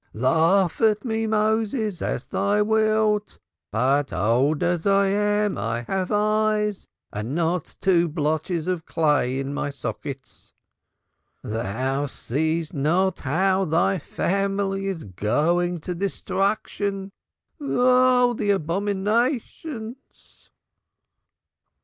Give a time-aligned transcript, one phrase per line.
[0.15, 3.37] Laugh at me, Moses, as thou wilt,
[3.71, 9.53] but, old as I am, I have eyes, and not two blotches of clay, in
[9.53, 10.53] my sockets.
[11.43, 17.11] Thou seest not how thy family is going to destruction.
[17.59, 20.49] Oh, the abominations!"